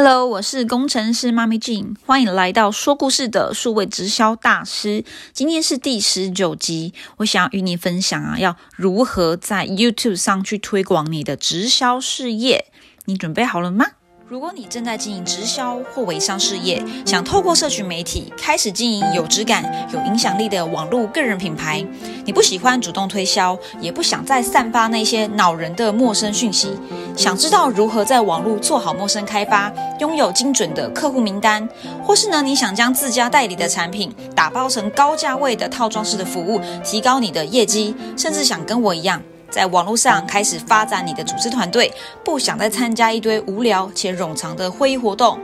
[0.00, 5.04] Hello，我是工程师妈咪静欢迎来到说故事的数位直销大师。
[5.32, 12.66] 今天是第十九集，我想要与你分享啊，要如何在 YouTube 上去推广你的直销事业。
[13.06, 13.86] 你准备好了吗？
[14.28, 21.82] 如果你正在经营直销或微商事业，想透过社群媒体开始经营有质感、有影响力的网络个人品牌，
[22.26, 26.76] 你不喜欢主动推销，也不想再散发那些恼人的陌生讯息，
[27.16, 31.66] 想知道如何在网络做好陌生开发，拥有精准的客户名单，
[32.04, 39.22] 或是呢，你想将自家代理的产品打包成高价位的套装式的服务，提高你的业绩，甚至想跟我一样。
[39.50, 41.92] 在网络上开始发展你的组织团队，
[42.24, 45.38] 不想再参加一堆无聊且冗长的会议活动。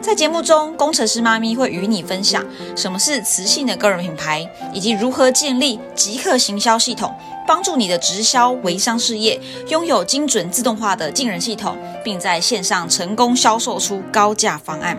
[0.00, 2.42] 在节目中，工程师妈咪会与你分享
[2.74, 7.14] 什么是磁性的个人品牌，以及如何建立即刻行销系统，
[7.46, 14.96] 帮助你的直销微商事业拥有精准自动化的进人系统，并在线上成功销售出高价方案。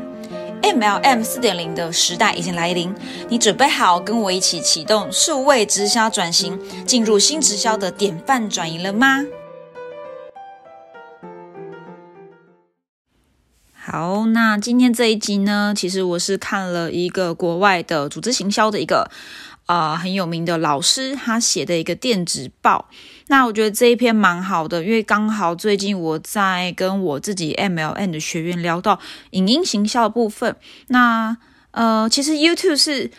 [0.62, 2.94] MLM 四点零的时代已经来临，
[3.30, 9.26] 你准备好跟我一起启动数位直销转型，进入新直销的典范转移了吗？
[13.74, 19.10] 好，那今天这一集呢，其实我是看了一个国外的组织行销的一个。
[19.68, 22.90] 啊，很有名的老师，他写的一个电子报。
[23.32, 30.54] 那我觉得这一篇蛮好的，因为刚好最近我在跟我自己 MLN 的学员聊到影音行销的部分。
[30.88, 31.38] 那
[31.72, 33.10] 呃，其实 YouTube 是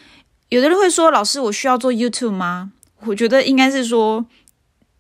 [0.51, 2.73] 有的人会说，老师，我需要做 YouTube 吗？
[3.07, 4.27] 我觉得应该是说，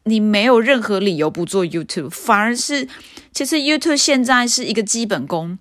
[0.05, 2.89] 你没有任何理由不做 YouTube，反而是
[3.33, 5.59] 其实 YouTube 现在是一个基本功。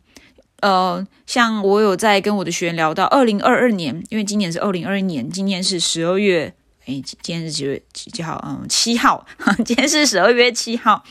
[0.61, 6.53] 呃，像我有在跟我的学员聊到，二零二二年，因为今年是二零二一年，今年是十二月，
[6.99, 8.43] 今天是几月几号？
[8.45, 9.25] 嗯，七号，
[9.63, 11.03] 今天是十二月七号。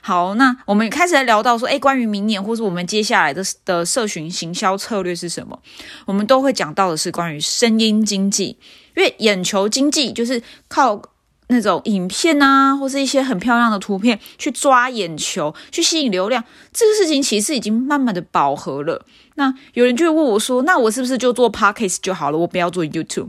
[0.00, 5.60] 好，那我们开始来聊到说，哎，关于明年或是我们接下来的的社群行销策略是什么？
[6.06, 8.56] 我们都会讲到的是关于声音经济，
[8.96, 11.02] 因为眼球经济就是靠。
[11.48, 16.42] 那种影片啊，或是一些很漂亮的图片，去抓眼球，去吸引流量，
[16.72, 19.04] 这个事情其实已经慢慢的饱和了。
[19.34, 22.38] 那有人就会问我说：“那我是不是就做 podcast 就好了？
[22.38, 23.28] 我不要做 YouTube？”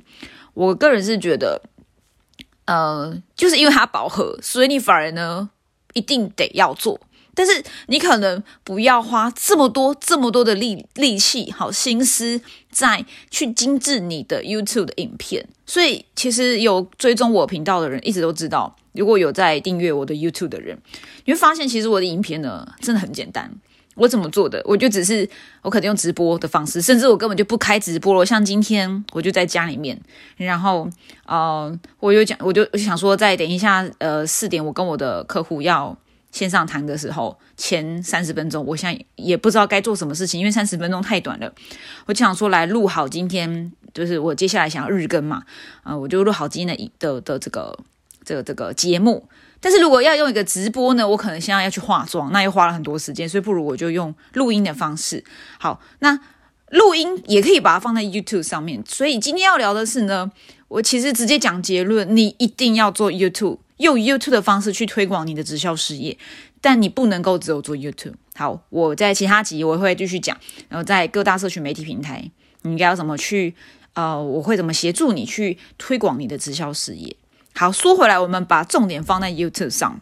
[0.54, 1.62] 我个人是觉得，
[2.66, 5.50] 呃，就是因为它饱和，所以你反而呢，
[5.94, 7.00] 一定得要做。
[7.36, 15.48] 但是你可能不要花这么多、这么多的力力气、好心思在去精致你的 YouTube 的影片。
[15.66, 20.78] 所以其实有追踪我频道的人一直都知道，如果有在订阅我的 YouTube 的人，
[21.26, 23.52] 你会发现其实我的影片呢真的很简单。
[23.96, 24.62] 我怎么做的？
[24.66, 25.30] 我就只是
[25.62, 28.26] 我可能用直播的方式，甚至我根本就不开直播了。
[28.26, 30.00] 像今天我就在家里面，
[30.38, 30.90] 然后
[31.26, 35.98] 呃，我有讲，我就我就想说，再等一下，呃，四点我跟我的客户要。
[36.32, 41.54] 线上谈的时候，前三十分钟，我现在也不知道该做什么事情，因为三十分钟太短了。
[42.08, 45.44] 我就想说，来录好今天，就是我接下来想要日更嘛，
[45.84, 47.78] 啊，我就录好今天的的的这个
[48.26, 49.30] 这个这个节目。
[49.64, 55.24] 但是如果要用一个直播呢，我可能现在要去化妆，那又花了很多时间，所以不如我就用录音的方式。
[55.58, 56.20] 好，那
[56.72, 58.84] 录音也可以把它放在 YouTube 上面。
[58.86, 60.30] 所以今天要聊的是呢，
[60.68, 63.60] 我其实直接讲结论，你一定要做 YouTube。
[63.78, 66.18] 用 YouTube 的方式去推广你的直销事业，
[66.60, 68.16] 但你不能够只有做 YouTube。
[68.36, 70.38] 好，我在其他集我会继续讲，
[70.68, 72.30] 然后在各大社群媒体平台，
[72.64, 73.56] 你应该要怎么去？
[73.94, 77.16] 呃，我会怎么协助你去推广你的直销事业？
[77.56, 80.02] 好，说回来，我们把重点放在 YouTube 上。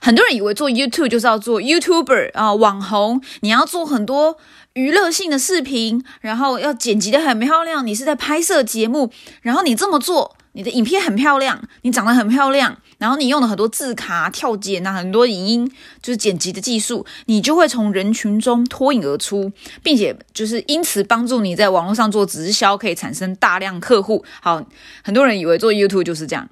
[0.00, 4.38] 很多人以为做 YouTube 就是要做 YouTuber 啊，网红，你要做很多
[4.74, 9.10] 娱乐性的视频，然后要剪辑的很漂亮，你是在拍摄节目，
[9.42, 10.35] 然后你这么做。
[10.56, 19.52] 你的影片很漂亮，你长得很漂亮，然后你用了很多字卡、跳剪啊，很多影音就是剪辑的技术，你就会从人群中脱颖而出，
[19.82, 24.24] 并且就是因此帮助你在网络上做直销，可以产生大量客户。
[24.40, 24.66] 好，
[25.04, 26.48] 很多人以为做 YouTube 就是这样。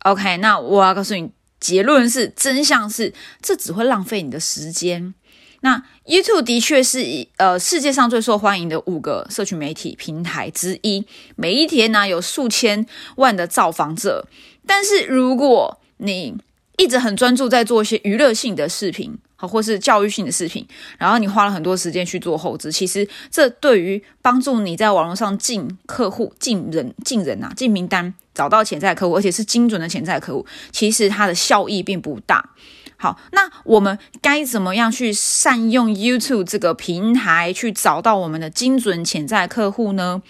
[0.00, 5.14] OK，那我要告诉你，结论是真相是，这只会浪费你的时间。
[5.60, 14.26] 那 YouTube 的确是呃世界上最受欢迎的五个社群媒体平台之一，每一天呢有数千万的造访者。
[14.66, 16.36] 但是如果你
[16.76, 20.64] 一直很专注在做一些娱乐性的视频，好或是教育性的视频，
[20.96, 32.50] 然后你花了很多时间去做后置，其实这对于帮助你在网络上进客户、进人、进人啊、进名单、找到潜在客户，而且是精准的潜在客户，其实它的效益并不大。
[33.00, 40.20] 好，那我们该怎么样去善用 YouTube 这个平台去找到我们的精准潜在客户呢？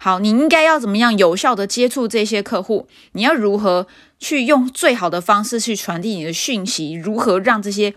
[0.00, 2.88] 好，你应该要怎么样有效的接触这些客户？
[3.12, 3.86] 你要如何
[4.18, 6.92] 去用最好的方式去传递你的讯息？
[6.92, 7.94] 如何让这些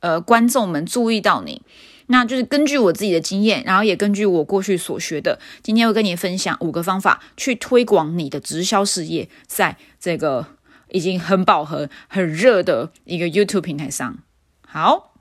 [0.00, 1.62] 呃观众们注意到你？
[2.06, 10.44] 那就是根据我自己的经验，然后也根据我过去所学的，今天会跟你分享五个方法去推广你的直销事业，在这个
[10.92, 14.18] 已经很饱和、很热的一个 YouTube 平台上。
[14.66, 15.14] 好，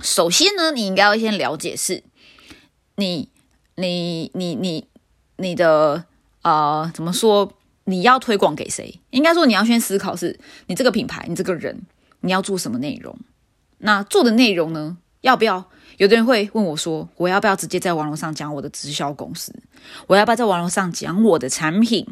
[0.00, 2.04] 首先呢，你应该要先了解是，
[2.96, 3.30] 你、
[3.76, 4.86] 你、你、你、
[5.36, 6.04] 你的
[6.42, 7.52] 呃，怎么说？
[7.86, 9.00] 你要推广给谁？
[9.10, 10.38] 应该说你要先思考是，
[10.68, 11.82] 你这个品牌，你这个人，
[12.20, 13.14] 你要做什么内容？
[13.78, 14.96] 那做的内容呢？
[15.20, 15.70] 要不要？
[15.98, 19.54] 有的人会问我说：“我要不要直接在网络上讲我的直销公司？
[20.06, 22.06] 我要不要在网络上讲我的产品？”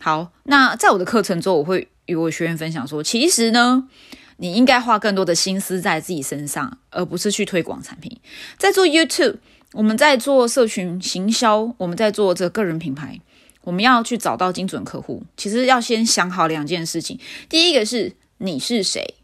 [0.00, 3.88] 好，那在我的课程中，我会与我学员分享说：“其实呢，
[4.36, 8.20] 你应该花更多的心思在自己身上，而不是去推广产品。
[8.58, 9.36] 在做 YouTube，
[9.72, 13.20] 我们在做社群行销，我们在做这个人品牌，
[13.62, 15.22] 我们要去找到精准客户。
[15.36, 17.18] 其实要先想好两件事情：
[17.48, 19.14] 第一个是你是谁，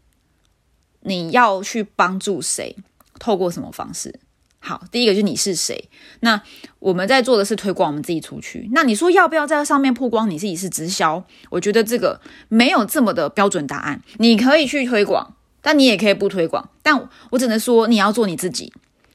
[1.01, 2.75] 你要去帮助谁。”
[3.19, 4.19] 透过什么方式？
[4.63, 5.89] 好，第一个就是你是谁。
[6.19, 6.39] 那
[6.77, 8.69] 我们在做的是推广我们自己出去。
[8.73, 11.23] 那你说要不要在上面曝光你自己是直销？
[11.49, 14.01] 我觉得这个没有这么的标准答案。
[14.17, 16.69] 你可以去推广，但你也可以不推广。
[16.83, 18.71] 但我只能说你要做你自己，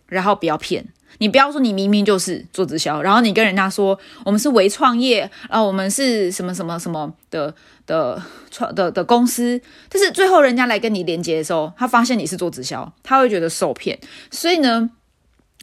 [0.08, 0.88] 然后不要骗。
[1.18, 7.54] 你不要说你明明就是做直销，然后你跟人家说我们是微创业，然后我们是什么什么什么的
[7.86, 8.20] 的
[8.50, 9.58] 创的的公司，
[9.88, 13.98] 但是最后人家来跟你连接的时候，他发现你是做直销，他会觉得受骗。
[14.30, 14.90] 所以呢，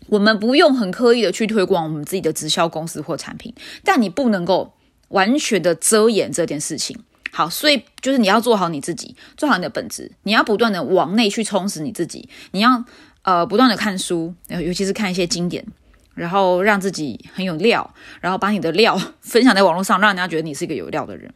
[0.07, 3.53] 我们不用很刻意的去推广我们自己的直销公司或产品，
[3.83, 4.73] 但你不能够
[5.09, 6.99] 完全的遮掩这件事情。
[7.31, 12.83] 好，所以就是你要做好你自己，做好你的本质，你要不断的往内去充实你自己，你要。
[13.25, 15.65] 呃，不断的看书，尤其是看一些经典，
[16.13, 21.33] 然后让自己很有料，然后把你的料分享在网络上，让人家觉得你是一个有料的人。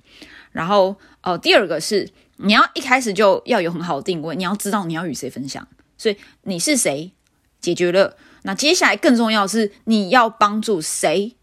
[0.51, 5.65] 然后，呃，第二个是你要一开始就要有很好的定位，你要知道你要与谁分享，
[5.97, 7.13] 所以你是谁
[7.61, 8.17] 解决了。
[8.47, 11.35] 那接下来更重要是你要帮助谁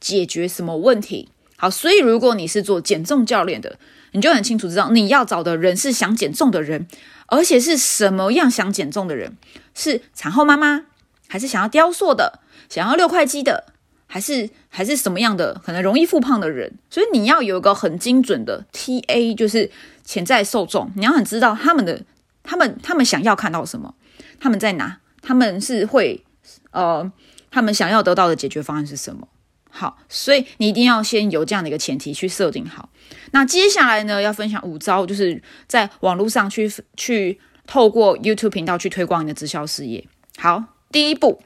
[0.00, 1.28] 解决什么问题。
[1.56, 3.78] 好，所以如果你是做减重教练的，
[4.10, 6.88] 你就很清楚知道你要找的人是想减重的人。
[7.30, 9.36] 而且是什么样想减重的人？
[9.74, 10.86] 是产后妈妈，
[11.28, 13.66] 还是想要雕塑的，想要六块肌的，
[14.06, 16.72] 还是还是什么样的可能容易复胖的人？
[16.90, 19.70] 所以你要有一个很精准的 TA，就是
[20.04, 22.02] 潜在受众，你要很知道他们的
[22.42, 23.94] 他们他们想要看到什么，
[24.40, 26.24] 他们在哪，他们是会
[26.70, 27.10] 呃，
[27.50, 29.28] 他们想要得到的解决方案是什么？
[29.70, 32.88] 好，所以你一定要先有这样的一个前提去设定好。
[33.32, 40.04] 那接下来呢，要分享五招，就是在网络上去去透过 YouTube 频道去推广你的直销事业。
[40.38, 41.42] 好，第一步，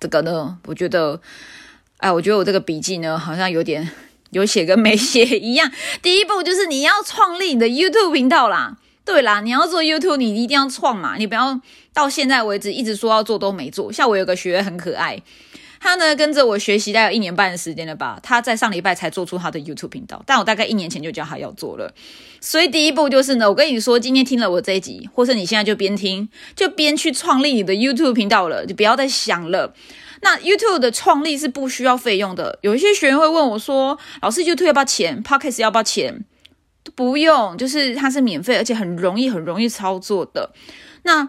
[0.00, 1.20] 这个呢，我觉得，
[1.98, 3.90] 哎，我觉得我这个笔记呢，好像有点
[4.30, 5.70] 有写跟没写一样。
[6.02, 8.78] 第一步就是你要创立你的 YouTube 频道啦。
[9.04, 11.60] 对啦，你要做 YouTube，你一定要创嘛，你不要
[11.92, 13.92] 到现在为止一直说要做都没做。
[13.92, 15.20] 像我有个学员很可爱。
[15.80, 21.92] 他呢跟着我学习大概一年半的时间了吧，他在上礼拜才做出他的 YouTube 频道，但我大概一年前就叫他要做了。
[22.40, 29.74] 所以第一步就是呢，我跟你说，今天听了我这一集，或是你现在就边听就边去创立你的 YouTube 频道了，就不要再想了。
[30.22, 32.58] 那 YouTube 的创立是不需要费用的。
[32.62, 36.24] 有一些学员会问我说：“老师，YouTube 要不要钱？Podcast 要不要钱？”
[36.94, 40.50] 不用，就是它是免费，而且很容易，很容易操作的。
[41.02, 41.28] 那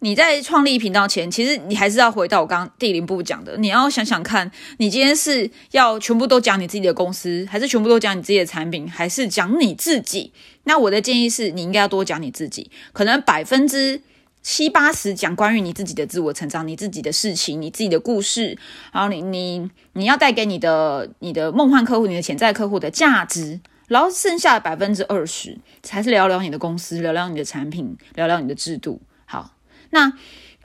[0.00, 10.32] 你在创立频道前，其实你还是要回到我刚刚第零步讲的，你要想想看，你今天是要全部都讲你自己的公司，还是全部都讲你自己的产品，还是讲你自己？
[10.64, 14.02] 那我的建议是你应该要多讲你自己，可能百分之
[14.42, 18.58] 七八十讲关于你自己的自我成长、你自己的事情、你自己的故事，
[18.92, 23.58] 然后你你你要带给你的你的梦幻客户、你的潜在客户的价值，
[23.88, 29.00] 然后剩下的百分之二十才是聊聊你的公司、聊聊你的产品、聊聊你的制度。
[29.26, 29.54] 好
[29.90, 30.12] 那，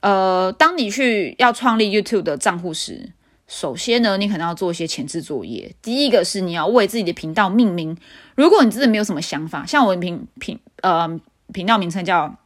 [0.01, 3.11] 呃，当你去要创立 YouTube 的账户时，
[3.47, 5.75] 首先呢，你可能要做一些前置作业。
[5.81, 7.97] 第一个是你要为自己的频道命名。
[8.35, 11.19] 如果你真的没有什么想法，像我的频频呃
[11.51, 12.37] 频道名称叫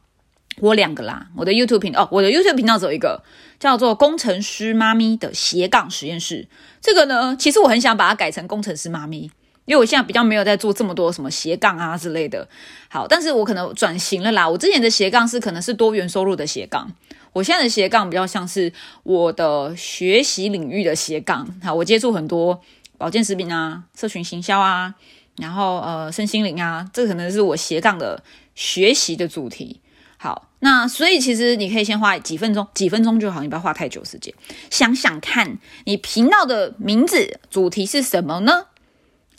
[0.58, 3.22] 我两个啦，我的 YouTube 频哦，我的 YouTube 频道只有一个，
[3.60, 6.48] 叫做工程师妈咪的斜杠实验室。
[6.80, 9.30] 这个呢，其实我很想把它改成工程师妈咪。
[9.64, 12.46] 因为我现在比较没有在做这么多什么斜杠啊之类的，
[12.88, 14.48] 好，但是我可能转型了啦。
[14.48, 16.90] 我之前的斜杠是可能是多元收入的斜杠，
[17.32, 21.48] 我现在的斜杠比较像是我的学习领域的斜杠。
[21.62, 22.60] 好，我接触很多
[22.98, 24.94] 保健食品啊、社群行销啊，
[25.38, 28.22] 然后呃身心灵啊，这可能是我斜杠的
[28.54, 29.80] 学习的主题。
[30.18, 34.32] 好，那所以其实你可以先花几分钟，几分钟就好，你不要花太久时间，
[34.70, 38.66] 想想看你频道的名字主题是什么呢？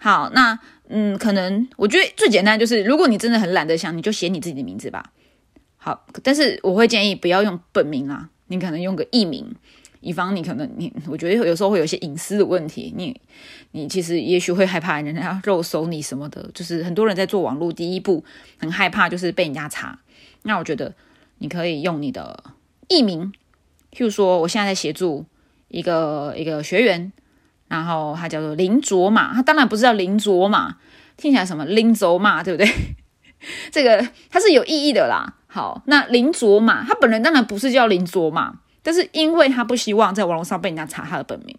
[0.05, 5.11] 好，那嗯，可能我觉得最简单就是，如果你真的很懒得想，你就写你自己的名字吧。
[5.77, 9.51] 好，但是我会建议不要用本名啊，你可能用个艺名，
[10.01, 13.19] 以防你可能你，我觉得有时候会有些隐私的问题，你
[13.71, 18.23] 你其实也许会害怕人家肉搜你什么的，就是很多人在做网络第一步
[18.59, 19.99] 很害怕就是被人家查。
[20.43, 20.93] 那我觉得
[21.39, 22.43] 你可以用你的
[22.89, 23.33] 艺名，
[23.91, 25.25] 譬如说我现在在协助
[25.69, 27.11] 一个一个学员，
[27.67, 30.75] 然后他叫做林卓玛，他当然不是叫林卓玛，
[31.17, 32.71] 听起来什么林卓玛，对不对？
[33.71, 35.35] 这个它是有意义的啦。
[35.47, 41.57] 好，那林卓玛他本人当然不是叫林卓玛，但是因为他不希望在网络上被人家查他的本名，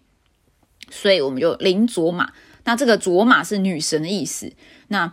[0.89, 2.31] 所以我们就林卓玛。
[2.65, 4.51] 那这个卓玛是女神的意思，
[4.89, 5.11] 那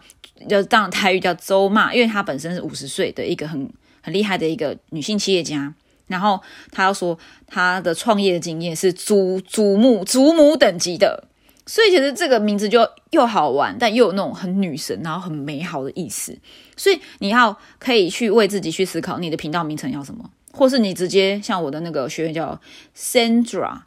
[0.49, 3.73] 就当台语叫周玛，因为她本身是五十岁的一个很
[4.03, 5.75] 很厉害的一个女性企业家。
[6.07, 11.29] 然后他要说他的创业的经验是祖祖母祖母等级的。
[11.67, 16.37] 所以其实这个名字就又好玩，但又有那种很女神，然后很美好的意思。
[16.77, 22.61] 所以你要可以去为自己去思考，你的频道名称要什么，或是你直接像我的那个学员叫
[22.95, 23.79] Sandra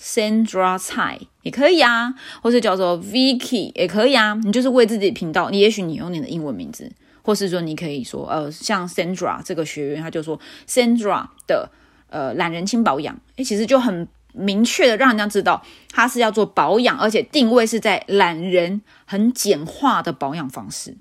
[0.00, 4.32] Sandra 蔡也可以啊，或是叫做 Vicky 也可以啊。
[4.42, 6.90] 你就是为自己频道，你也许你用你的英文名字，
[7.30, 11.70] 或是说你可以说呃，像 Sandra 这个学员，他就说 Sandra 的
[12.08, 14.08] 呃懒人轻保养，诶，其实就很。
[14.32, 15.60] 明确的让人家知道，
[15.90, 20.96] 他是要做保养，而且定位是在懒人很简化的保养方式。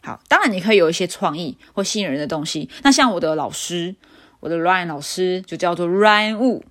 [0.00, 2.68] 好，当然你可以有一些创意或吸引人的东西。
[2.82, 3.94] 那像我的老师，
[4.40, 6.62] 我的 Ryan 老师就叫做 Ryan Wu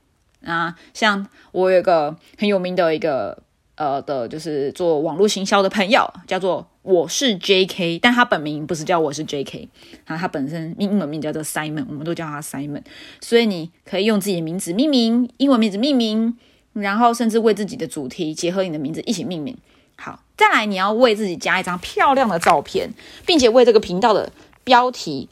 [0.46, 0.76] 啊。
[0.94, 3.42] 像我有个很有名的一个
[3.76, 6.68] 呃的，就是做网络行销的朋友，叫做。
[6.84, 9.70] 我是 J.K.，但他本名不是叫我是 J.K.，
[10.06, 12.82] 然后他本身英文名叫做 Simon，我们都叫他 Simon，
[13.22, 16.36] 所以你可以用自己的名字命名，英文名字命名，
[16.74, 19.56] 然后甚至为自己的主题结合你的名字一起命名。
[19.96, 22.92] 好，再来你要为自己加一张漂亮的照片，
[23.28, 24.32] 并且为这个频道的
[24.64, 25.30] 标题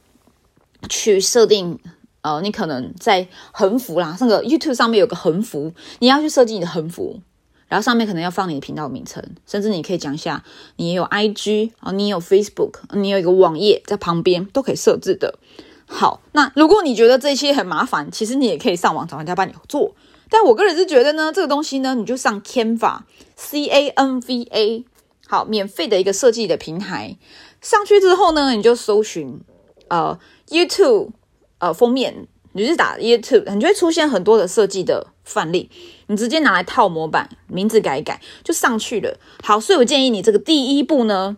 [0.88, 1.80] 去设定，
[2.22, 7.20] 呃，你可能在横幅啦，那个 YouTube 上面有个横幅，你要去设计你的横幅。
[7.70, 10.44] 然后上面可能要放你的频道名称，甚至你可以讲一下，
[10.76, 15.40] 你也有 IG 啊，你有 Facebook，你有一个网页在旁边都可以设置的。
[15.86, 19.96] 好，那如果你觉得这些很麻烦，其实你也可以上网找人家帮你做。
[20.30, 24.86] 但我个人是觉得呢，这个东西呢，你就上 Canva，C A N V A，
[25.28, 27.18] 好，免费的一个设计的平台。
[27.62, 29.40] 上去之后呢，你就搜寻
[29.88, 31.12] 呃 YouTube
[31.60, 32.28] 呃封面。
[32.54, 35.70] 你是打 YouTube，你就会出现很多的设计的范例，
[36.08, 39.18] 你直接拿来套模板，名字改一改就上去了。
[39.44, 41.38] 好，所以我建议你这个第一步呢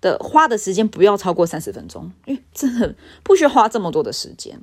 [0.00, 4.60] 的花的时间不要超过三十分钟，因为真的不需要花这么多的时间，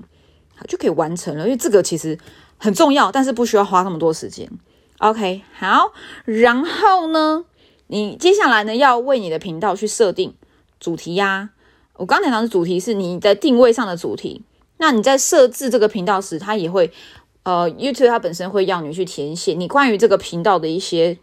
[0.56, 1.46] 好就可以完成了。
[1.46, 2.18] 因为这个其实
[2.58, 4.52] 很重要，但是不需要花那么多时间。
[4.98, 5.94] OK，好，
[6.26, 7.46] 然后呢，
[7.88, 10.36] 你接下来呢要为你的频道去设定
[10.78, 11.52] 主题呀。
[11.94, 14.44] 我刚才讲的主题是你在定位上的主题。
[14.82, 16.90] 那你在设置这个频道时，它也会，
[17.44, 21.20] 呃，YouTube 它本身会要你去填写你关于这个频道的一些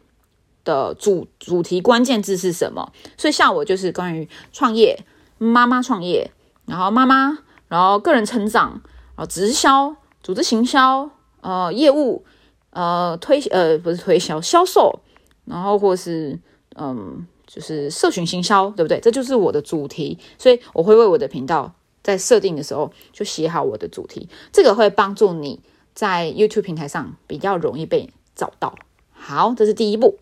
[0.62, 2.92] 的主主题关键字是什么。
[3.16, 5.04] 所以像我就是关于创业，
[5.38, 6.30] 妈妈创业，
[6.66, 8.82] 然后妈妈，然后个人成长，
[9.16, 11.08] 然后直销、组织行销，
[11.40, 12.26] 呃，业务，
[12.70, 15.00] 呃，推，呃，不是推销，销售，
[15.46, 16.38] 然后或是，
[16.76, 19.00] 嗯，就是社群行销，对不对？
[19.00, 21.74] 这就是我的主题，所以我会为我的频道。
[22.06, 25.58] 在设定的时候就写好我的主题，这个会帮助你
[25.92, 28.76] 在 YouTube 平台上比较容易被找到。
[29.12, 30.16] 好，这是第一步。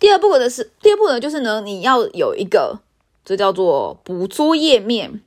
[0.00, 2.80] 第二步的是，第二步呢，就是呢，你要有一个，
[3.22, 5.20] 这叫做捕捉页面。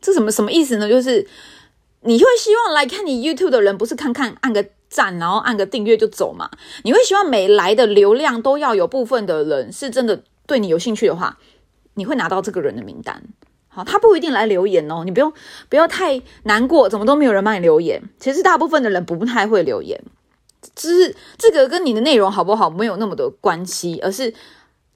[0.00, 0.88] 这什么什么意思呢？
[0.88, 1.26] 就是
[2.02, 6.48] 你会希望来看你 YouTube 的人，不是看看按个赞，然后按个订阅就走嘛？
[6.84, 11.40] 你会希望每来的流量都要有部分的人是真的对你有兴趣的话，
[11.94, 13.24] 你会拿到这个人的名单。
[13.74, 15.32] 好，他不一定来留言哦，你不用
[15.70, 18.02] 不要太难过，怎么都没有人帮你留言。
[18.18, 19.98] 其实大部分的人不太会留言，
[20.76, 24.34] 只是这个跟你的内容好不好没有那么多关系，而是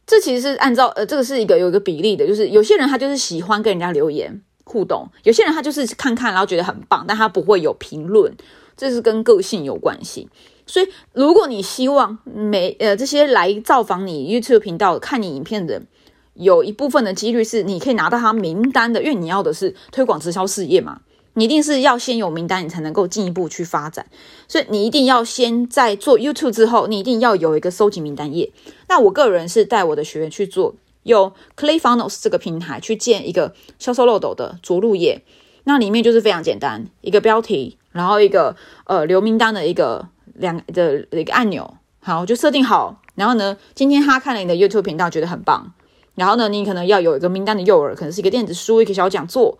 [0.06, 8.30] 这其实是按照呃这个是一个有一个比例的，就是有些人他就是喜欢跟人家留言互动，有些人他就是看看然后觉得很棒，但他不会有评论，
[8.76, 10.28] 这是跟个性有关系。
[10.66, 15.86] 所以如果你希望每呃这些来造访你 YouTube 频道看你影片的人。
[16.36, 21.00] 有一部分的几率是你可以拿到他名单的，因为你要的是推广直销事业嘛，
[21.34, 24.06] 你一定是要先有名单，你才能够进一步去发展。
[24.48, 28.52] 所以你一定要先在做 YouTube 之后，你一定要有一个收集名单页。
[28.88, 30.74] 那我个人是带我的学员去做，
[31.04, 35.22] 用 ClayFunnels 这个平台去建一个销售漏斗的着陆页，
[35.64, 43.02] 那里面就是非常简单，一个标题，然后一个呃留名单的一个两的一个按钮，好就设定好。
[43.14, 45.72] 然后呢，今天他看了你的 YouTube 频道，觉得很棒。
[46.16, 49.58] 然后呢，你可能要有一个名单的诱饵，可能是一个电子书、一个小讲座，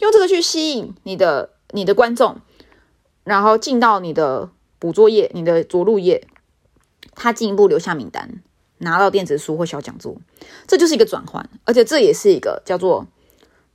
[0.00, 2.38] 用这个去吸引你的你的观众。
[3.24, 4.48] 然后进到你的
[4.78, 6.26] 捕捉页、你的着陆页，
[7.14, 8.42] 他进一步留下名单，
[8.78, 10.16] 拿到电子书或小讲座，
[10.66, 13.06] 这就是一个转换，而且这也是一个叫做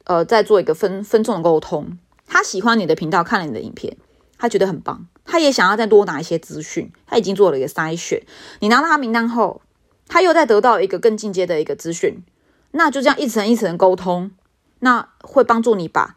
[0.06, 2.00] 呃，在做一个分分众的沟通。
[2.26, 3.96] 他喜欢你的频道，看了你的影片，
[4.40, 8.24] 他觉得很棒，他也想要再多拿一些资讯，他已经做了一个筛选。
[8.60, 9.62] 你拿到他名单后，
[10.08, 12.24] 他又在得到一个更进阶的一个资讯，
[12.72, 14.32] 那就这样一层一层沟通，
[14.80, 16.16] 那会帮助你把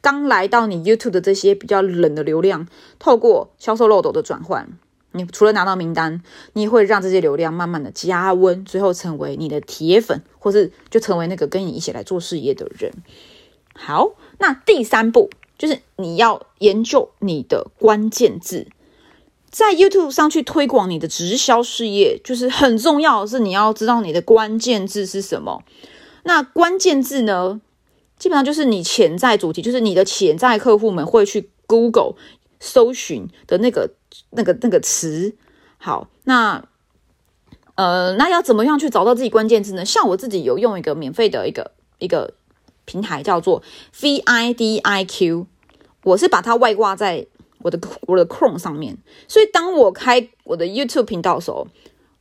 [0.00, 2.66] 刚来到你 YouTube 的这些比较冷的流量，
[2.98, 4.68] 透过销售漏斗的转换，
[5.12, 12.92] 你除了拿到名单，你会让这些流量慢慢的加温，最后成为你的铁粉，或是就成为那个跟你一起来做事业的人。
[13.74, 15.30] 好，那第三步。
[15.58, 18.68] 就是你要研究你的关键字，
[19.58, 25.64] 在 YouTube 上去推广你的直销事业，就是很重要的是你要知道你的关键字是什么。
[26.22, 27.60] 那关键字呢，
[28.20, 32.14] 基本上就是你潜在主题，就是你的潜在客户们会去 Google
[32.60, 33.90] 搜寻的那个、
[34.30, 35.34] 那个、那个词。
[35.78, 36.64] 好，那
[37.74, 39.84] 呃，那要怎么样去找到自己关键字呢？
[39.84, 42.34] 像我自己有用一个免费的一个一个。
[42.84, 43.62] 平台叫做
[44.00, 45.44] VIDIQ，
[46.04, 47.26] 我是把它外挂在
[47.62, 48.96] 我的我的 Chrome 上面，
[49.26, 51.66] 所以当我开我的 YouTube 频道的时候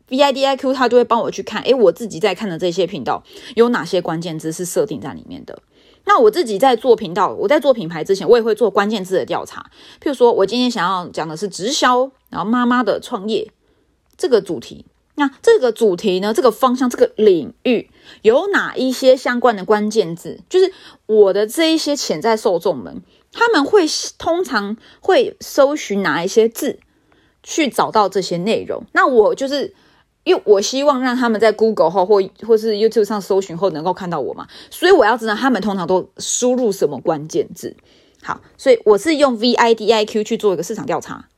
[0.09, 3.23] ，VIDIQ 它就会帮我去看，诶，我自己在看的这些频道
[3.55, 5.59] 有哪些关键字是设定在里面的。
[6.05, 9.69] 那我自己在做频道，我在做品牌之前，我也会做关键字的调查。
[10.01, 13.51] 譬如说，我今天想要讲的是直销，然后妈妈的创业
[14.17, 14.85] 这个主题。
[15.19, 16.31] 那这个主题呢？
[16.31, 17.89] 这个方向、这个领域
[18.21, 20.39] 有哪一些相关的关键字？
[20.47, 20.71] 就是
[21.07, 23.01] 我的这一些潜在受众们，
[23.37, 23.85] 他们会
[24.17, 26.79] 通常会搜寻哪一些字
[27.43, 28.83] 去找到这些内容？
[28.93, 29.73] 那我就是
[30.23, 37.75] 因为我希望让他们在 Google 后或或是 YouTube 上搜寻后能够看到我嘛，所以我要知道他们通常都输入什么关键字。
[38.23, 41.29] 好，所以我是用 VIDIQ 去做一个市场调查。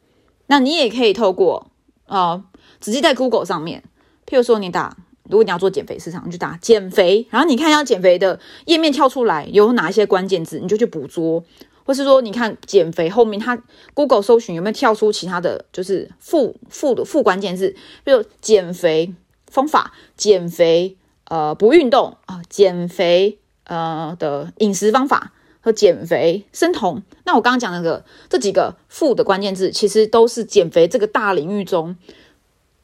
[0.48, 1.70] 那你也可以透过
[2.06, 2.46] 啊。
[2.82, 3.84] 直接在 Google 上面，
[4.26, 11.44] 譬如说你打，如果你要做减肥市场，你就打减肥，然后你看一下减肥的页面跳出来有哪一些关键字，你就去捕捉，
[11.90, 13.64] 或是说你看减肥后面它
[13.96, 19.16] Google 搜寻有没有跳出其他的就是副副的副关键字，比如减肥
[19.48, 27.02] 方法、减肥呃不运动啊、减肥呃的饮食方法和减肥生酮。
[27.26, 31.98] 那我刚刚讲那个这几个副的关键字，其实都是减肥这个大领域中。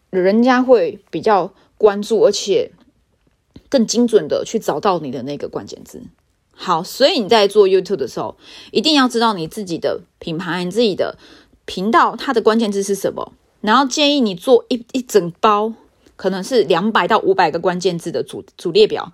[0.09, 2.71] 人家会比较关注，而且
[3.69, 6.01] 更精准的去找到你的那个关键字。
[6.55, 8.35] 好，所以你在做 YouTube 的时候，
[8.71, 11.17] 一定要知道你自己的品牌、你自己的
[11.65, 13.33] 频道它的关键字是什么。
[13.61, 15.73] 然后建议你做一一整包，
[16.15, 19.11] 可能是两百到五百个关键字的主主列表。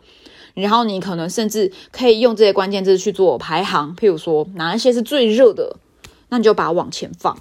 [0.53, 5.77] 然后你可能甚至可以用这些关键字去做排行，譬如说哪一些是最热的，
[6.29, 7.37] 那你就把它往前放。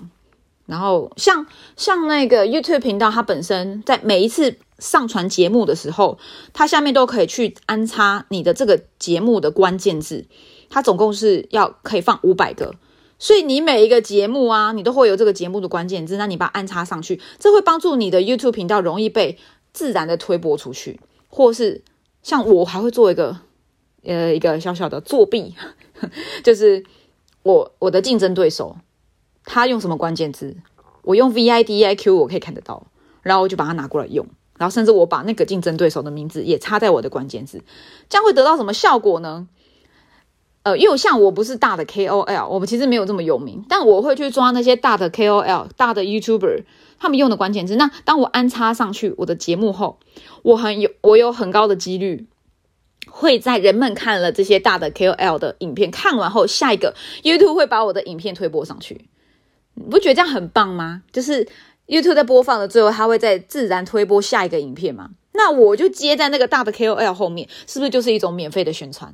[0.67, 1.45] 然后像
[1.77, 6.19] 像那个 YouTube 频道，它本身在每一次上传节目的时候，
[6.53, 10.27] 它下面都可以去安插你的这个节目的关键字，
[10.69, 12.75] 它总共是要可以放五百个，
[13.19, 19.39] 所以你每一个节目啊，你都会有这个节目的关键字，那你把它安插上去，这会帮助你的 YouTube 频道容易被
[19.73, 21.85] 自然的推播出去，或是
[22.23, 23.37] 像我还会做一个
[24.03, 25.55] 呃一个小小的作弊，
[26.43, 26.85] 就是
[27.43, 28.77] 我我的竞争对手。
[29.43, 30.59] 他用什么关键字？
[31.03, 32.87] 我用 VIDIQ，我可以看得到，
[33.23, 34.25] 然后我就把它拿过来用，
[34.61, 37.63] 然后甚至我把那个竞争对手的名字也插在我的关键字，
[38.11, 39.49] 这样会得到什么效果呢？
[40.65, 46.65] 呃，因为像我不是大的 KOL，我们其实没有这么有名，但我会去抓那些大的 KOL、大的 YouTuber
[46.99, 47.77] 他们用的关键字。
[47.77, 49.99] 那当我安插上去我的节目后，
[50.43, 52.27] 我很有我有很高的几率
[53.09, 59.09] 会在人们看了这些大的 KOL 的影片看完后，下一个 YouTube 会把我的影片推播上去。
[59.73, 61.05] 你不觉得这样很棒吗？
[61.11, 61.49] 就是
[61.91, 65.11] YouTube 在播放的最后，它会在自然推播下一个影片嘛？
[65.33, 69.13] 那我就接在那个大的 KOL 后面，是不是就是一种免费的宣传？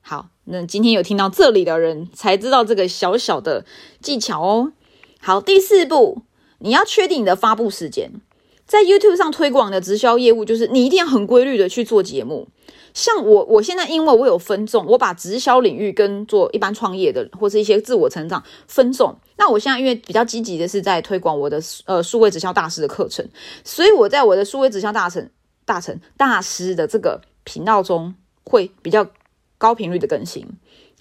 [0.00, 3.64] 好，那今天有听到这里的人才知道这个小小的
[4.00, 4.72] 技巧哦。
[5.20, 6.22] 好，第四步，
[6.58, 8.12] 你要确定你的发布时间。
[8.72, 12.48] 在 YouTube 上推广的直销业务，就是你一定要很规律的去做节目。
[12.94, 19.14] 像我，我现在因为我有分众，我把直销领域跟做一般创业的或是一些自我成长分众。
[19.36, 23.28] 那我现在因为比较积极的是在推广我的呃数位直销大师的课程，
[23.62, 25.28] 所以我在我的数位直销大成
[25.66, 29.06] 大成大师的这个频道中会比较
[29.58, 30.48] 高频率的更新。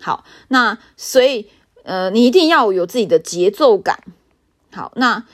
[0.02, 1.48] 好，那所以
[1.84, 4.04] 呃你一定要有自己的节奏感。
[4.74, 5.26] 好，那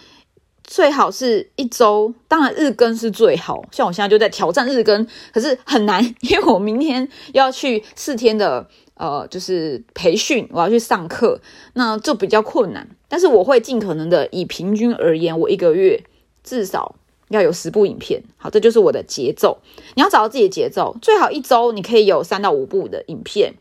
[0.67, 3.63] 最好是一周，当然日更是最好。
[3.71, 11.39] 像我现在就在挑战日更，可是很难，因为我明天要去四天的呃，就是培训，我要去上课，
[11.75, 12.85] 那就比较困难。
[13.07, 16.03] 但是我会尽可能的以平均而言，我一个月
[16.43, 16.95] 至少
[17.29, 18.21] 要有十部影片。
[18.35, 19.59] 好，这就是我的节奏。
[19.95, 23.53] 你要找到自己的节奏，最好一周你可以有三到五部的影片，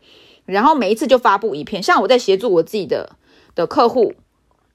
[0.45, 1.81] 然后每一次就发布一片。
[1.81, 3.15] 像我在协助我自己的
[3.55, 4.13] 的客户，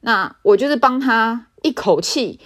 [0.01, 1.49] 那我就是帮他。
[1.63, 2.41] 一口气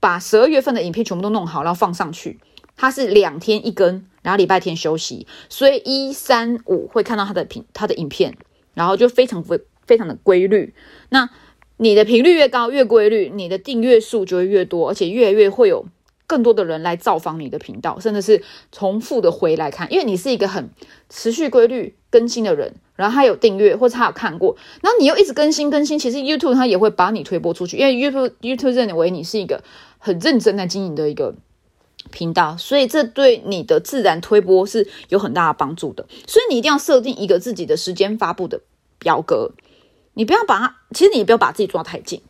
[0.00, 2.38] 把十二月份的影片全部都弄好，然后放上去。
[2.76, 8.36] 他是两天一根，然后礼拜天休息，所以一三五会看到他的频他的影片，
[8.74, 10.74] 然后就非常非非常的规律。
[11.10, 11.28] 那
[11.76, 15.84] 你的频率越高，越规律，你的订阅数就会越多，而且越来越会有。
[16.32, 20.70] 更多的人来造访你的频道，甚至是重复的回来看，因为你是一个很
[21.10, 29.62] 持续规律更新的人，然后他有订阅或者他有看过，然后你又一直更新更新，其实 YouTube 它也会把你推播出去，因为 YouTube YouTube 认为你是一个
[29.98, 31.34] 很认真在经营的一个
[32.10, 36.06] 频道，所以这对你的自然推播是有很大的帮助的。
[36.26, 38.62] 所以你一定要设定一个自己的时间发布的
[38.98, 39.52] 表格，
[40.14, 42.22] 你不要把它，其实你也不要把自己抓太紧，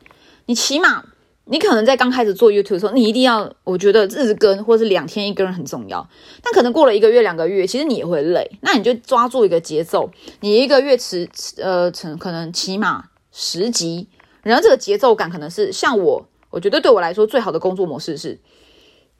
[0.46, 1.04] 你起码。
[1.44, 6.08] 你可能在刚开始做 YouTube 的时候，你一定要，我觉得日更或者是两天一更很重要。
[6.40, 8.48] 但可能过了一个月、两个月，其实你也会累。
[8.60, 11.28] 那你就抓住一个节奏，你一个月持
[11.58, 14.06] 呃成可能起码十集，
[14.42, 18.38] 然后这个节奏感可能是像我，我觉得对我来说最好的工作模式是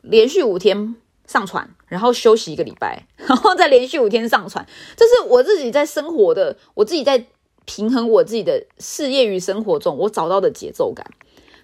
[0.00, 0.94] 连续五天
[1.26, 4.64] 上传，然后休息一个礼拜，然后再连续五天上传。
[4.96, 7.26] 这是我自己在生活的，我自己在
[7.64, 11.04] 平衡我自己的事业与生活中我找到的节奏感。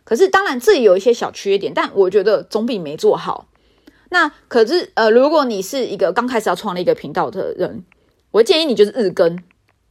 [0.08, 3.46] 可是，当然这里有一些小缺点，但我觉得总比没做好。
[4.08, 7.84] 那可是，呃，如果你是一个刚开始要创立一个频道的人，
[8.30, 9.38] 我建议你就是日更，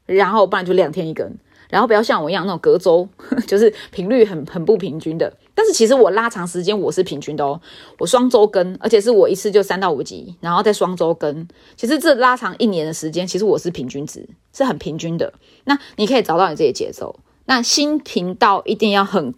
[0.07, 1.37] 然后不然就两天一更，
[1.69, 3.07] 然后不要像我一样那种隔周，
[3.45, 5.31] 就是频率很很不平均的。
[5.53, 7.61] 但是其实我拉长时间我是平均的哦，
[7.99, 11.47] 我双周更，而且是我一次就三到五集，然后再双周更。
[11.75, 15.31] 其实这拉长一年的时间，其实我是平均值，是很平均的。
[15.65, 17.19] 那你可以找到你自己的节奏。
[17.45, 19.35] 那新频道一定要很。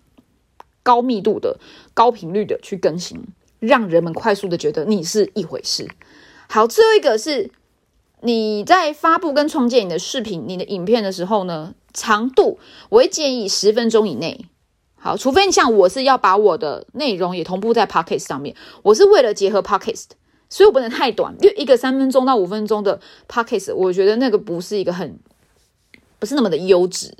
[0.90, 1.60] 高密度的、
[1.94, 3.22] 高频率的去更新，
[3.60, 5.88] 让人们快速的觉得你是一回事。
[6.48, 7.52] 好，最后一个是
[8.22, 12.58] 你在发布跟创建你的视频、你的影片的时候呢，长度
[12.90, 14.48] 我会建议十分钟以内。
[14.96, 20.08] 好，除非你像我是要把我的内容也同步在 Podcast 上面，我是为了结合 Podcast，
[20.50, 25.20] 所以我不能太短，因为一个三分钟到五分钟的 Podcast，我觉得那个不是一个很
[26.18, 27.14] 不是那么的优质。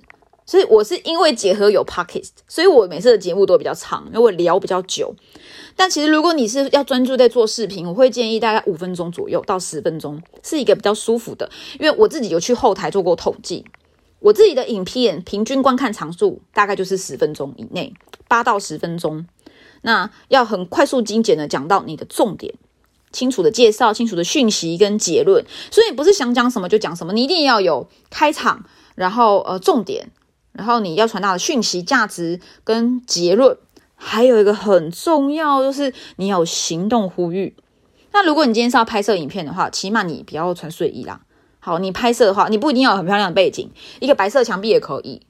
[0.50, 5.14] 所以我是因为结合有 podcast，所以我每次的节目都比较长，因为我聊比较久。
[5.76, 11.48] 但其实如果你是要专注在做视频，我会建议大概五分钟左右到十分钟是一个比较舒服的。
[11.80, 13.64] 因为我自己有去后台做过统计，
[14.18, 17.94] 我自己的影片平均观看长度大概就是十分钟以内，
[18.28, 19.28] 八到十分钟。
[19.84, 22.56] 那要很快速精简的讲到你的重点，
[23.12, 25.46] 清楚的介绍，清楚的讯息跟结论。
[25.70, 30.10] 所以不是想讲什么就讲什么，你一定要有开场，然后呃重点。
[30.60, 33.58] 然后你要传达的讯息、价值跟结论，
[33.96, 37.56] 还有一个很重要，就是你有行动呼吁。
[38.12, 41.22] 那如果你今天是要拍摄影片的话，起码你不要穿睡衣啦。
[41.62, 45.22] 好，你拍摄的话，你不一定要有很漂亮的背景，一个白色墙壁也可以。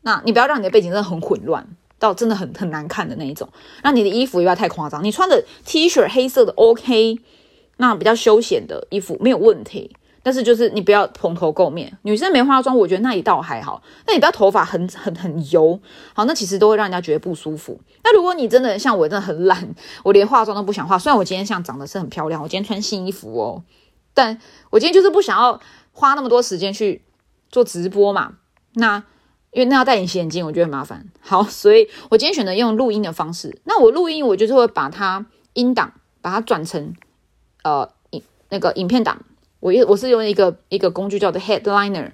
[0.00, 1.64] 那你不要让你的背景真的很混乱，
[2.00, 3.48] 到真的很很难看的那一种。
[3.84, 7.20] 那你的衣服也不要太夸张，你穿的 T 恤黑色的 OK，
[7.76, 9.94] 那比较休闲的衣服没有问题。
[10.22, 13.82] 但是就是你不要蓬头垢面，女生没化妆，我觉得那一道还好。
[14.06, 15.80] 那你不要头发很很很油，
[16.14, 17.80] 好，那其实都会让人家觉得不舒服。
[18.04, 20.96] 那如果你真的像我，真的很懒，我连化妆都不想化。
[20.96, 23.64] 虽然我今天像长得是很漂亮，我今天穿新衣服哦，
[24.14, 25.60] 但我今天就是不想要
[25.92, 27.02] 花那么多时间去
[27.50, 28.34] 做直播嘛。
[28.74, 29.02] 那
[29.50, 31.04] 因为那要戴隐形眼镜，我觉得很麻烦。
[31.20, 33.60] 好，所以我今天选择用录音的方式。
[33.64, 36.94] 那我录音，我就是会把它音档把它转成
[37.64, 39.20] 呃影那个影片档。
[39.62, 42.10] 我我是用一个一个工具叫做 Headliner，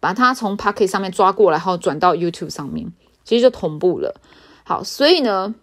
[0.00, 2.90] 把它从 Pocket 上面抓过来，然后转到 YouTube 上面，
[3.22, 4.18] 其实就同步了。
[4.64, 5.54] 好，所以呢。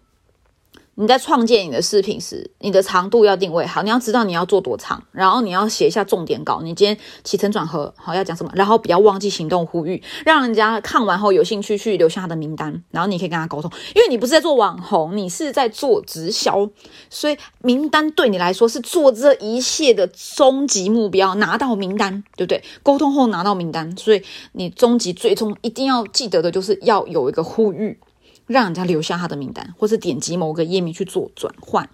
[0.95, 6.61] 你在创建你的视频时，你的长度要定位好，你要知道你要做多长，然后你要写一下重点稿。
[6.61, 13.71] 你今天起承转合好要讲什么，然后不要忘记行动呼吁，让人家看完后有兴趣去留下他的名单，然后你可以跟他沟通。
[13.95, 16.69] 因为你不是在做网红，你是在做直销，
[17.09, 22.63] 所以名单对你来说是做这一切的终极目标，拿到名单，对不对？
[22.83, 27.99] 沟通后拿到名单，所以你终极最终一定要记得的就是要有一个呼吁。
[28.47, 31.89] 让人家留下他的名单，或是点击某个页面去做转换。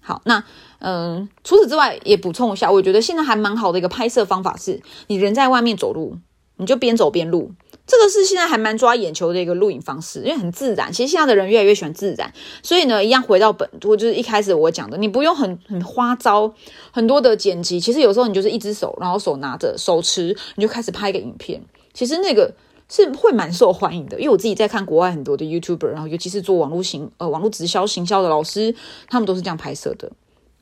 [0.00, 0.44] 好，那
[0.80, 6.18] 嗯，除此之外也补充一下，我觉得现在还蛮好的一个拍摄方法是，你人在外面走路，
[6.56, 7.52] 你就边走边录，
[7.86, 10.92] 这个是现在还蛮抓眼球的一个录影方式，因为很自然。
[10.92, 12.30] 其实现在的人越来越喜欢自然，
[12.62, 16.52] 所以呢，一样回到本，我就是一开始我讲的，你不用很很花招，
[16.90, 17.80] 很多的剪辑。
[17.80, 21.62] 其实有时候你就是一只手，然后手拿着手持，你就开始拍一个影片。
[21.94, 22.52] 其实那个
[22.88, 28.74] 是会蛮受欢迎的，因为我自己在看国外很多的 YouTuber，然后尤其是做网络行呃网络直销行销的老师，
[29.08, 30.12] 他们都是这样拍摄的。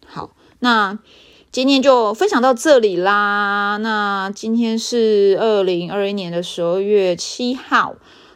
[0.07, 0.31] 好，
[0.61, 0.99] 那。
[1.53, 3.77] 今天就分享到这里啦。
[3.83, 7.95] 那今天是二零二一年的十二月七号。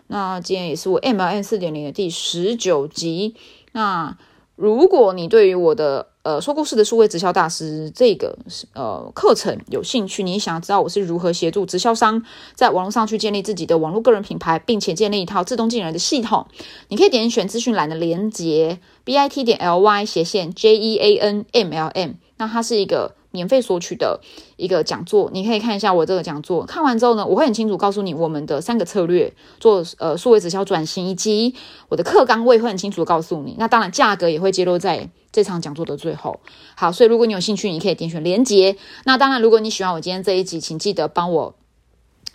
[0.08, 3.34] 那今天也是我 MLN 四点零的第十九集。
[3.72, 4.18] 那
[4.56, 8.36] 如果你对于我的呃说故事的数位直销大师这个
[8.72, 12.22] 呃课程有兴趣，你想知道我是如何协助直销商
[12.54, 16.46] 在网络上去建立自己的网络个人品牌，并且建立一套自动进人的系统，
[16.88, 22.14] 你可以点选资讯栏的连接 bit 点 ly 斜线 jeanmlm。
[22.38, 24.18] 那它是一个免费索取的
[24.56, 26.64] 一个讲座，你可以看一下我这个讲座。
[26.64, 31.54] 看完之后呢，我会很清楚告诉你我们的三个策略，做呃数位直销转型，以及
[31.90, 33.54] 我的课纲我也会很清楚告诉你。
[33.58, 36.40] 那当然价格也会揭露在这场讲座的最后。
[36.74, 38.76] 好，所以如果你有兴趣，你可以点选连接。
[39.04, 41.54] 那当然，如果你喜欢我今天这一集，请记得帮我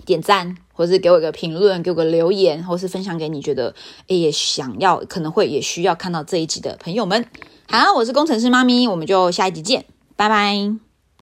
[0.06, 3.74] 点赞，或是给我一个评论，给我个留言，或是分享给你觉得
[4.08, 7.26] 诶也想要可能会也需要看到这一集的朋友们。
[7.70, 9.86] 好，我是工程师妈咪，我们就下一集见，
[10.16, 10.91] 拜拜。